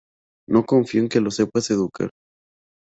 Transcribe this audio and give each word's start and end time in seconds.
no 0.49 0.65
confío 0.65 0.99
en 1.03 1.07
que 1.09 1.21
los 1.21 1.35
sepas 1.35 1.69
educar 1.69 2.09